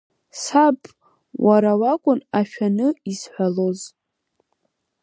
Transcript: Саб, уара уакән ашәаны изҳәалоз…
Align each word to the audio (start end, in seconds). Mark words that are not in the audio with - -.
Саб, 0.43 0.79
уара 1.45 1.71
уакән 1.81 2.19
ашәаны 2.39 2.87
изҳәалоз… 3.11 3.79